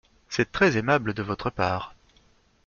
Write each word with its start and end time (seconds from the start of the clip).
C’est 0.29 0.51
très 0.51 0.77
aimable 0.77 1.13
de 1.13 1.21
votre 1.21 1.51
part. 1.51 1.93